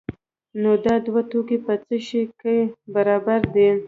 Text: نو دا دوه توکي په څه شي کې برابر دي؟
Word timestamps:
نو 0.61 0.71
دا 0.85 0.95
دوه 1.05 1.21
توکي 1.29 1.57
په 1.65 1.73
څه 1.85 1.95
شي 2.07 2.23
کې 2.39 2.55
برابر 2.93 3.39
دي؟ 3.53 3.69